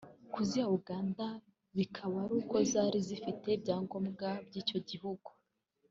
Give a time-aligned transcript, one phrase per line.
[0.33, 1.25] kuziha Uganda
[1.77, 5.29] bikaba ari uko zari zifite ibyangombwa by’icyo gihugu